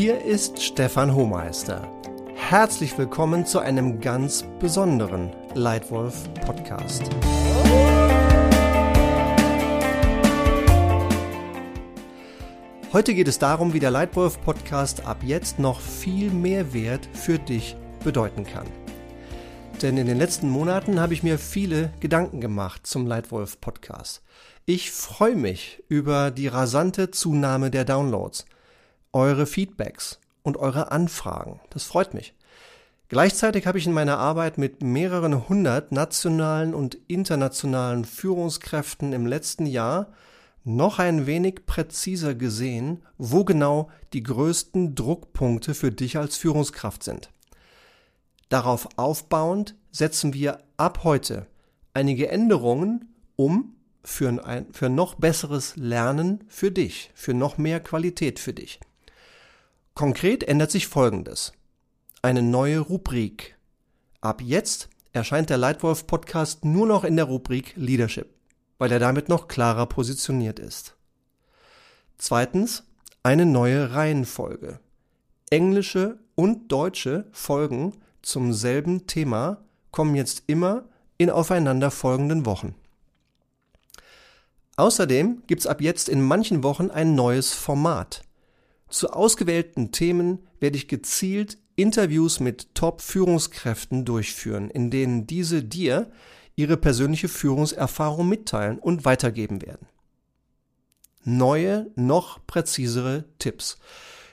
Hier 0.00 0.24
ist 0.24 0.62
Stefan 0.62 1.12
Hohmeister. 1.12 1.90
Herzlich 2.36 2.96
willkommen 2.96 3.46
zu 3.46 3.58
einem 3.58 4.00
ganz 4.00 4.44
besonderen 4.60 5.32
Leitwolf 5.54 6.32
Podcast. 6.34 7.02
Heute 12.92 13.12
geht 13.12 13.26
es 13.26 13.40
darum, 13.40 13.72
wie 13.72 13.80
der 13.80 13.90
Leitwolf 13.90 14.40
Podcast 14.40 15.04
ab 15.04 15.24
jetzt 15.24 15.58
noch 15.58 15.80
viel 15.80 16.30
mehr 16.30 16.72
Wert 16.72 17.08
für 17.12 17.40
dich 17.40 17.76
bedeuten 18.04 18.44
kann. 18.44 18.68
Denn 19.82 19.96
in 19.96 20.06
den 20.06 20.18
letzten 20.18 20.48
Monaten 20.48 21.00
habe 21.00 21.12
ich 21.12 21.24
mir 21.24 21.40
viele 21.40 21.92
Gedanken 21.98 22.40
gemacht 22.40 22.86
zum 22.86 23.04
Leitwolf 23.04 23.60
Podcast. 23.60 24.22
Ich 24.64 24.92
freue 24.92 25.34
mich 25.34 25.82
über 25.88 26.30
die 26.30 26.46
rasante 26.46 27.10
Zunahme 27.10 27.72
der 27.72 27.84
Downloads, 27.84 28.44
eure 29.12 29.46
Feedbacks 29.46 30.20
und 30.42 30.56
eure 30.56 30.92
Anfragen. 30.92 31.60
Das 31.70 31.84
freut 31.84 32.14
mich. 32.14 32.34
Gleichzeitig 33.08 33.66
habe 33.66 33.78
ich 33.78 33.86
in 33.86 33.94
meiner 33.94 34.18
Arbeit 34.18 34.58
mit 34.58 34.82
mehreren 34.82 35.48
hundert 35.48 35.92
nationalen 35.92 36.74
und 36.74 36.98
internationalen 37.06 38.04
Führungskräften 38.04 39.14
im 39.14 39.26
letzten 39.26 39.64
Jahr 39.64 40.12
noch 40.64 40.98
ein 40.98 41.26
wenig 41.26 41.64
präziser 41.64 42.34
gesehen, 42.34 43.02
wo 43.16 43.44
genau 43.44 43.90
die 44.12 44.22
größten 44.22 44.94
Druckpunkte 44.94 45.72
für 45.72 45.90
dich 45.90 46.18
als 46.18 46.36
Führungskraft 46.36 47.02
sind. 47.02 47.30
Darauf 48.50 48.88
aufbauend 48.96 49.74
setzen 49.90 50.34
wir 50.34 50.58
ab 50.76 51.04
heute 51.04 51.46
einige 51.94 52.28
Änderungen 52.28 53.14
um 53.36 53.74
für 54.04 54.44
ein 54.44 54.66
für 54.72 54.88
noch 54.88 55.14
besseres 55.14 55.76
Lernen 55.76 56.44
für 56.48 56.70
dich, 56.70 57.10
für 57.14 57.34
noch 57.34 57.56
mehr 57.56 57.80
Qualität 57.80 58.38
für 58.38 58.52
dich. 58.52 58.80
Konkret 59.98 60.44
ändert 60.44 60.70
sich 60.70 60.86
Folgendes. 60.86 61.52
Eine 62.22 62.40
neue 62.40 62.78
Rubrik. 62.78 63.58
Ab 64.20 64.40
jetzt 64.40 64.88
erscheint 65.12 65.50
der 65.50 65.58
Leitwolf 65.58 66.06
Podcast 66.06 66.64
nur 66.64 66.86
noch 66.86 67.04
in 67.04 67.16
der 67.16 67.26
Rubrik 67.26 67.74
Leadership 67.76 68.38
weil 68.78 68.92
er 68.92 69.00
damit 69.00 69.28
noch 69.28 69.48
klarer 69.48 69.86
positioniert 69.86 70.58
ist. 70.58 70.96
Zweitens 72.16 72.84
eine 73.22 73.44
neue 73.44 73.92
Reihenfolge. 73.92 74.80
Englische 75.50 76.18
und 76.34 76.70
deutsche 76.70 77.26
Folgen 77.32 77.94
zum 78.22 78.52
selben 78.52 79.06
Thema 79.06 79.64
kommen 79.90 80.14
jetzt 80.14 80.44
immer 80.46 80.84
in 81.16 81.30
aufeinanderfolgenden 81.30 82.46
Wochen. 82.46 82.74
Außerdem 84.76 85.42
gibt's 85.48 85.66
ab 85.66 85.80
jetzt 85.80 86.08
in 86.08 86.22
manchen 86.22 86.62
Wochen 86.62 86.90
ein 86.90 87.16
neues 87.16 87.52
Format. 87.52 88.22
Zu 88.88 89.10
ausgewählten 89.10 89.92
Themen 89.92 90.46
werde 90.60 90.76
ich 90.76 90.88
gezielt 90.88 91.58
Interviews 91.76 92.40
mit 92.40 92.74
Top-Führungskräften 92.74 94.04
durchführen, 94.04 94.70
in 94.70 94.90
denen 94.90 95.26
diese 95.26 95.62
dir 95.62 96.10
ihre 96.56 96.76
persönliche 96.76 97.28
Führungserfahrung 97.28 98.28
mitteilen 98.28 98.78
und 98.78 99.04
weitergeben 99.04 99.62
werden. 99.62 99.86
Neue, 101.22 101.90
noch 101.94 102.44
präzisere 102.46 103.26
Tipps. 103.38 103.78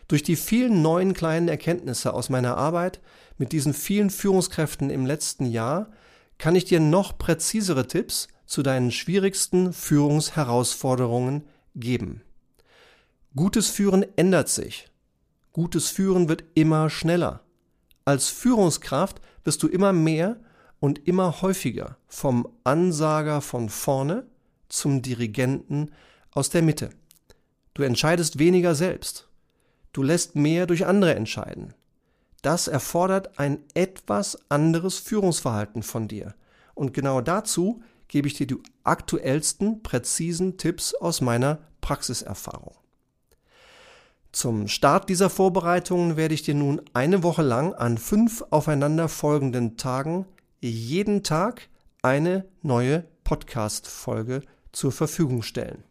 Durch 0.08 0.23
die 0.23 0.36
vielen 0.36 0.81
neuen 0.81 1.14
kleinen 1.14 1.48
Erkenntnisse 1.48 2.14
aus 2.14 2.30
meiner 2.30 2.58
Arbeit 2.58 3.02
mit 3.38 3.52
diesen 3.52 3.73
vielen 3.73 4.09
Führungskräften 4.09 4.89
im 4.89 5.06
letzten 5.06 5.45
Jahr 5.45 5.92
kann 6.38 6.56
ich 6.56 6.66
dir 6.66 6.80
noch 6.80 7.17
präzisere 7.17 7.88
Tipps 7.88 8.28
zu 8.45 8.64
deinen 8.64 8.92
schwierigsten 8.92 9.73
Führungsherausforderungen 9.73 11.44
geben. 11.76 12.22
Gutes 13.36 13.67
Führen 13.67 14.05
ändert 14.16 14.47
sich. 14.47 14.88
Gutes 15.52 15.89
Führen 15.89 16.30
wird 16.30 16.45
immer 16.53 16.89
schneller. 16.89 17.42
Als 18.05 18.30
Führungskraft 18.30 19.20
wirst 19.43 19.61
du 19.61 19.67
immer 19.67 19.92
mehr 19.92 20.39
und 20.80 21.05
immer 21.05 21.42
häufiger 21.42 21.98
vom 22.08 22.48
Ansager 22.64 23.42
von 23.42 23.67
vorne 23.67 24.26
zum 24.70 25.02
Dirigenten 25.02 25.92
aus 26.32 26.49
der 26.49 26.61
Mitte. 26.61 26.92
Du 27.73 27.83
entscheidest 27.83 28.39
weniger 28.39 28.73
selbst. 28.73 29.27
Du 29.92 30.02
lässt 30.02 30.37
mehr 30.37 30.65
durch 30.65 30.86
andere 30.86 31.15
entscheiden. 31.15 31.73
Das 32.42 32.70
erfordert 32.70 33.37
ein 33.37 33.60
etwas 33.73 34.49
anderes 34.49 34.98
Führungsverhalten 34.99 35.83
von 35.83 36.08
dir. 36.08 36.36
Und 36.73 36.93
genau 36.93 37.20
dazu 37.20 37.83
gebe 38.08 38.30
ich 38.30 38.36
dir 38.36 38.48
die 38.48 38.64
aktuellsten, 38.86 39.83
präzisen 39.83 40.58
Tipps 40.58 40.93
aus 40.93 41.20
meiner 41.20 41.60
Praxiserfahrung. 41.81 42.77
Zum 44.36 44.68
Start 44.68 45.08
dieser 45.08 45.30
Vorbereitungen 45.30 46.18
werde 46.18 46.34
ich 46.34 46.42
dir 46.42 46.56
nun 46.56 46.82
eine 46.92 47.23
Woche 47.23 47.42
lang 47.42 47.73
an 47.73 47.98
fünf 47.98 48.44
aufeinanderfolgenden 48.50 49.78
Tagen 49.78 50.26
jeden 50.60 51.23
Tag 51.23 51.70
eine 52.02 52.44
neue 52.62 53.06
Podcast-Folge 53.23 54.42
zur 54.73 54.92
Verfügung 54.92 55.42
stellen. 55.42 55.86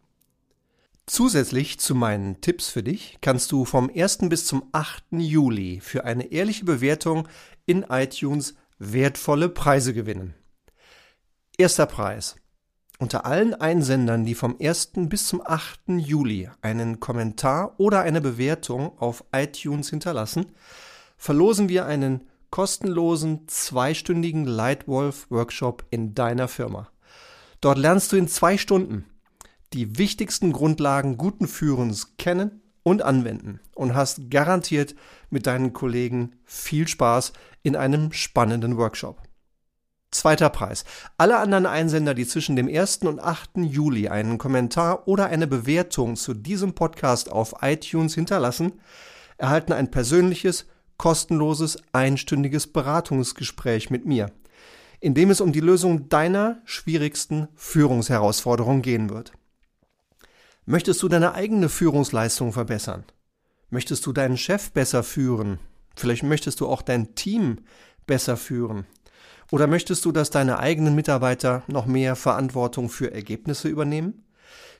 Zusätzlich 1.07 1.79
zu 1.79 1.95
meinen 1.95 2.39
Tipps 2.39 2.69
für 2.69 2.83
dich 2.83 3.17
kannst 3.19 3.51
du 3.51 3.65
vom 3.65 3.89
1. 3.89 4.29
bis 4.29 4.45
zum 4.45 4.69
8. 4.73 5.05
Juli 5.13 5.79
für 5.81 6.03
eine 6.03 6.31
ehrliche 6.31 6.65
Bewertung 6.65 7.27
in 7.65 7.81
iTunes 7.89 8.53
wertvolle 8.77 9.49
Preise 9.49 9.91
gewinnen. 9.91 10.35
Erster 11.57 11.87
Preis. 11.87 12.35
Unter 12.97 13.25
allen 13.25 13.53
Einsendern, 13.53 14.25
die 14.25 14.35
vom 14.35 14.55
1. 14.61 14.91
bis 15.09 15.27
zum 15.27 15.41
8. 15.45 15.81
Juli 15.97 16.49
einen 16.61 17.01
Kommentar 17.01 17.73
oder 17.77 18.01
eine 18.01 18.21
Bewertung 18.21 18.97
auf 18.99 19.25
iTunes 19.33 19.89
hinterlassen, 19.89 20.45
verlosen 21.17 21.67
wir 21.67 21.85
einen 21.85 22.21
kostenlosen 22.51 23.47
zweistündigen 23.47 24.45
Lightwolf-Workshop 24.45 25.85
in 25.89 26.15
deiner 26.15 26.47
Firma. 26.47 26.87
Dort 27.59 27.77
lernst 27.77 28.13
du 28.13 28.15
in 28.15 28.29
zwei 28.29 28.57
Stunden 28.57 29.05
die 29.73 29.97
wichtigsten 29.97 30.53
Grundlagen 30.53 31.17
guten 31.17 31.49
Führens 31.49 32.15
kennen 32.17 32.61
und 32.83 33.01
anwenden 33.01 33.59
und 33.73 33.93
hast 33.93 34.29
garantiert 34.29 34.95
mit 35.29 35.47
deinen 35.47 35.73
Kollegen 35.73 36.37
viel 36.45 36.87
Spaß 36.87 37.33
in 37.61 37.75
einem 37.75 38.13
spannenden 38.13 38.77
Workshop. 38.77 39.24
Zweiter 40.15 40.49
Preis. 40.49 40.85
Alle 41.17 41.37
anderen 41.37 41.65
Einsender, 41.65 42.13
die 42.13 42.25
zwischen 42.25 42.55
dem 42.55 42.67
1. 42.67 42.99
und 42.99 43.19
8. 43.19 43.57
Juli 43.57 44.07
einen 44.07 44.37
Kommentar 44.37 45.07
oder 45.07 45.25
eine 45.25 45.45
Bewertung 45.45 46.15
zu 46.15 46.33
diesem 46.33 46.73
Podcast 46.73 47.29
auf 47.31 47.55
iTunes 47.61 48.15
hinterlassen, 48.15 48.79
erhalten 49.37 49.73
ein 49.73 49.91
persönliches 49.91 50.67
kostenloses 50.97 51.77
einstündiges 51.91 52.67
Beratungsgespräch 52.67 53.89
mit 53.89 54.05
mir, 54.05 54.31
in 55.01 55.13
dem 55.13 55.29
es 55.29 55.41
um 55.41 55.51
die 55.51 55.59
Lösung 55.59 56.07
deiner 56.07 56.61
schwierigsten 56.63 57.49
Führungsherausforderungen 57.55 58.81
gehen 58.81 59.09
wird. 59.09 59.33
Möchtest 60.65 61.03
du 61.03 61.09
deine 61.09 61.33
eigene 61.33 61.67
Führungsleistung 61.67 62.53
verbessern? 62.53 63.03
Möchtest 63.69 64.05
du 64.05 64.13
deinen 64.13 64.37
Chef 64.37 64.71
besser 64.71 65.03
führen? 65.03 65.59
Vielleicht 65.97 66.23
möchtest 66.23 66.61
du 66.61 66.67
auch 66.67 66.81
dein 66.81 67.15
Team 67.15 67.59
besser 68.07 68.37
führen. 68.37 68.85
Oder 69.55 69.67
möchtest 69.67 70.03
du, 70.03 70.11
dass 70.11 70.31
deine 70.31 70.59
eigenen 70.59 70.95
Mitarbeiter 70.95 71.63
noch 71.67 71.85
mehr 71.85 72.17
Verantwortung 72.17 72.89
für 72.89 73.13
Ergebnisse 73.13 73.69
übernehmen? 73.69 74.25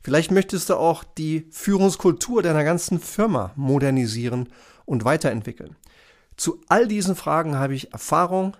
Vielleicht 0.03 0.31
möchtest 0.31 0.69
du 0.69 0.75
auch 0.75 1.06
die 1.06 1.47
Führungskultur 1.50 2.44
deiner 2.44 2.66
ganzen 2.66 3.00
Firma 3.00 3.53
modernisieren 3.56 4.50
und 4.84 5.06
weiterentwickeln. 5.06 5.78
Zu 6.35 6.59
all 6.68 6.90
diesen 6.90 7.16
Fragen 7.16 7.56
habe 7.56 7.74
ich 7.74 7.94
Erfahrung 7.94 8.58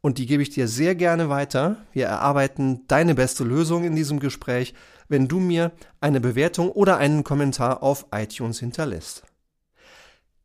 und 0.00 0.16
die 0.16 0.24
gebe 0.24 0.42
ich 0.42 0.48
dir 0.48 0.68
sehr 0.68 0.94
gerne 0.94 1.28
weiter. 1.28 1.76
Wir 1.92 2.06
erarbeiten 2.06 2.86
deine 2.88 3.14
beste 3.14 3.44
Lösung 3.44 3.84
in 3.84 3.94
diesem 3.94 4.20
Gespräch, 4.20 4.72
wenn 5.08 5.28
du 5.28 5.38
mir 5.38 5.72
eine 6.00 6.22
Bewertung 6.22 6.70
oder 6.70 6.96
einen 6.96 7.24
Kommentar 7.24 7.82
auf 7.82 8.06
iTunes 8.10 8.58
hinterlässt. 8.58 9.22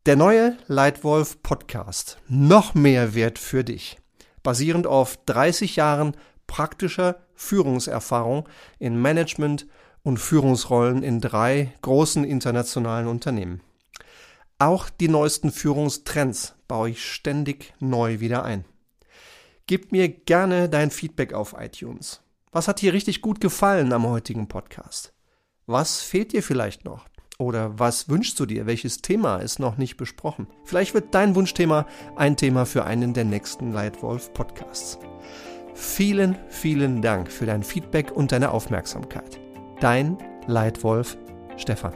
Der 0.04 0.16
neue 0.16 0.58
Leitwolf 0.66 1.42
Podcast. 1.42 2.18
Noch 2.28 2.74
mehr 2.74 3.14
Wert 3.14 3.38
für 3.38 3.64
dich. 3.64 4.03
Basierend 4.44 4.86
auf 4.86 5.18
30 5.26 5.74
Jahren 5.74 6.16
praktischer 6.46 7.16
Führungserfahrung 7.34 8.48
in 8.78 9.00
Management 9.00 9.66
und 10.04 10.18
Führungsrollen 10.18 11.02
in 11.02 11.20
drei 11.20 11.72
großen 11.82 12.22
internationalen 12.22 13.08
Unternehmen. 13.08 13.60
Auch 14.58 14.88
die 14.88 15.08
neuesten 15.08 15.50
Führungstrends 15.50 16.54
baue 16.68 16.90
ich 16.90 17.04
ständig 17.04 17.74
neu 17.80 18.20
wieder 18.20 18.44
ein. 18.44 18.64
Gib 19.66 19.92
mir 19.92 20.08
gerne 20.08 20.68
dein 20.68 20.90
Feedback 20.90 21.32
auf 21.32 21.56
iTunes. 21.58 22.20
Was 22.52 22.68
hat 22.68 22.82
dir 22.82 22.92
richtig 22.92 23.22
gut 23.22 23.40
gefallen 23.40 23.92
am 23.92 24.06
heutigen 24.06 24.46
Podcast? 24.46 25.12
Was 25.66 26.02
fehlt 26.02 26.32
dir 26.32 26.42
vielleicht 26.42 26.84
noch? 26.84 27.06
Oder 27.38 27.78
was 27.78 28.08
wünschst 28.08 28.38
du 28.38 28.46
dir? 28.46 28.66
Welches 28.66 28.98
Thema 28.98 29.38
ist 29.38 29.58
noch 29.58 29.76
nicht 29.76 29.96
besprochen? 29.96 30.46
Vielleicht 30.64 30.94
wird 30.94 31.14
dein 31.14 31.34
Wunschthema 31.34 31.86
ein 32.16 32.36
Thema 32.36 32.64
für 32.64 32.84
einen 32.84 33.12
der 33.12 33.24
nächsten 33.24 33.72
Lightwolf 33.72 34.32
Podcasts. 34.32 34.98
Vielen, 35.74 36.36
vielen 36.48 37.02
Dank 37.02 37.30
für 37.30 37.46
dein 37.46 37.64
Feedback 37.64 38.12
und 38.12 38.30
deine 38.30 38.52
Aufmerksamkeit. 38.52 39.40
Dein 39.80 40.16
Lightwolf 40.46 41.18
Stefan. 41.56 41.94